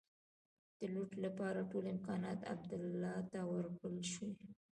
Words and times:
د 0.79 0.81
لوټ 0.93 1.11
لپاره 1.25 1.67
ټول 1.71 1.85
امکانات 1.95 2.39
عبدالله 2.53 3.15
ته 3.31 3.39
ورکړل 3.53 3.99
شي. 4.13 4.27